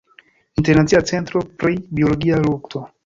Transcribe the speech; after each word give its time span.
Internacia 0.61 1.01
Centro 1.11 1.43
pri 1.65 1.77
Biologia 1.99 2.41
lukto. 2.47 2.83